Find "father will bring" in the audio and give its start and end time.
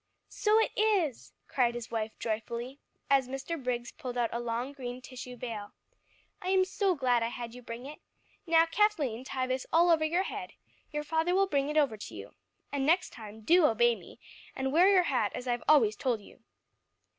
11.03-11.69